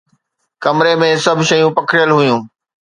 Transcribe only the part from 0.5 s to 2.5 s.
ڪمري ۾ سڀ شيون پکڙيل هيون